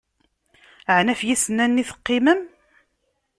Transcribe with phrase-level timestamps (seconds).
[0.97, 2.41] Ɛni, ɣef yisennanen i teqqimem?